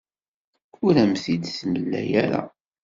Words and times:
Ur 0.85 0.93
am-t-id-temla 1.03 2.01
ara. 2.23 2.41